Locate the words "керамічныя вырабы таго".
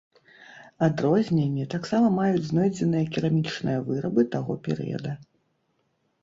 3.13-4.53